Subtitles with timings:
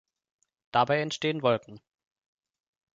[0.71, 1.79] Dabei entstehen Wolken.